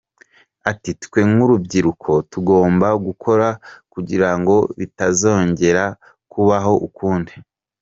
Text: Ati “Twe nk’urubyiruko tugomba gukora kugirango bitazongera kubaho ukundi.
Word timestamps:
Ati 0.71 0.91
“Twe 1.03 1.19
nk’urubyiruko 1.31 2.11
tugomba 2.31 2.87
gukora 3.05 3.47
kugirango 3.93 4.55
bitazongera 4.79 5.83
kubaho 6.31 6.73
ukundi. 6.87 7.33